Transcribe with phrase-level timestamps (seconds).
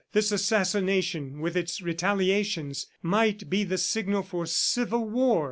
[0.13, 5.39] This assassination, with its retaliations, might be the signal for civil war.